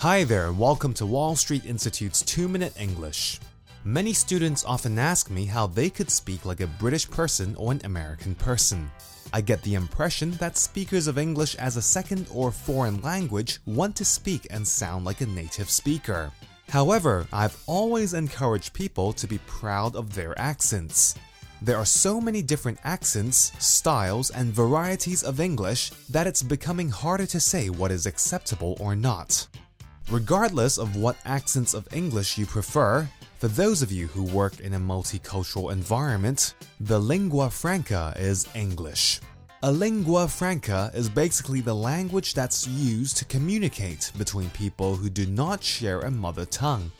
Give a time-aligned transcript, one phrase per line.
[0.00, 3.38] Hi there, and welcome to Wall Street Institute's 2 Minute English.
[3.84, 7.82] Many students often ask me how they could speak like a British person or an
[7.84, 8.90] American person.
[9.34, 13.94] I get the impression that speakers of English as a second or foreign language want
[13.96, 16.32] to speak and sound like a native speaker.
[16.70, 21.14] However, I've always encouraged people to be proud of their accents.
[21.60, 27.26] There are so many different accents, styles, and varieties of English that it's becoming harder
[27.26, 29.46] to say what is acceptable or not.
[30.10, 33.08] Regardless of what accents of English you prefer,
[33.38, 39.20] for those of you who work in a multicultural environment, the lingua franca is English.
[39.62, 45.26] A lingua franca is basically the language that's used to communicate between people who do
[45.26, 46.90] not share a mother tongue.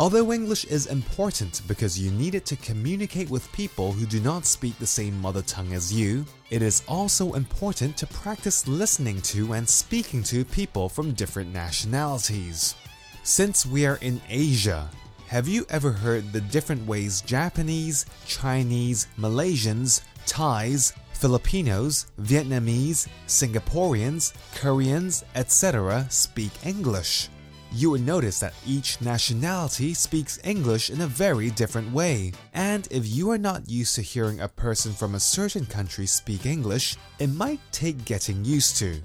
[0.00, 4.46] Although English is important because you need it to communicate with people who do not
[4.46, 9.52] speak the same mother tongue as you, it is also important to practice listening to
[9.52, 12.76] and speaking to people from different nationalities.
[13.24, 14.88] Since we are in Asia,
[15.26, 25.26] have you ever heard the different ways Japanese, Chinese, Malaysians, Thais, Filipinos, Vietnamese, Singaporeans, Koreans,
[25.34, 26.06] etc.
[26.08, 27.28] speak English?
[27.72, 32.32] You would notice that each nationality speaks English in a very different way.
[32.52, 36.46] And if you are not used to hearing a person from a certain country speak
[36.46, 39.00] English, it might take getting used to.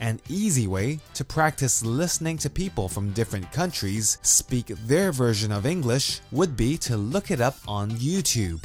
[0.00, 5.66] An easy way to practice listening to people from different countries speak their version of
[5.66, 8.64] English would be to look it up on YouTube.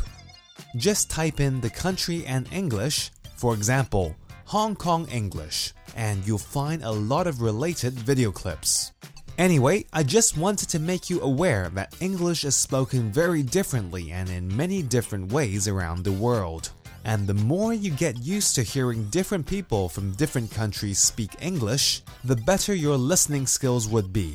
[0.75, 4.15] Just type in the country and English, for example,
[4.49, 8.93] Hong Kong English, and you'll find a lot of related video clips.
[9.37, 14.27] Anyway, I just wanted to make you aware that English is spoken very differently and
[14.27, 16.71] in many different ways around the world.
[17.05, 22.01] And the more you get used to hearing different people from different countries speak English,
[22.23, 24.33] the better your listening skills would be.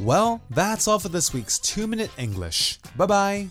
[0.00, 2.80] Well, that's all for this week's 2 Minute English.
[2.96, 3.50] Bye bye!